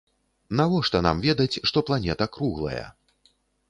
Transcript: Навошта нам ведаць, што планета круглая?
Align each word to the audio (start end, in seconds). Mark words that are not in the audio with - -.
Навошта 0.61 1.03
нам 1.09 1.23
ведаць, 1.27 1.61
што 1.71 1.87
планета 1.91 2.25
круглая? 2.39 2.85